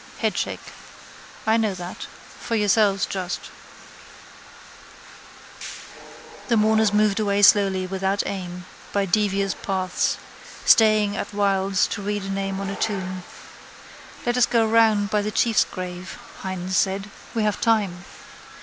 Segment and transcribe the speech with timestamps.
[0.17, 0.71] Headshake.
[1.45, 2.07] I know that.
[2.39, 3.51] For yourselves just.
[6.47, 10.17] The mourners moved away slowly without aim, by devious paths,
[10.65, 13.21] staying at whiles to read a name on a tomb.
[14.25, 17.11] —Let us go round by the chief's grave, Hynes said.
[17.35, 18.03] We have time.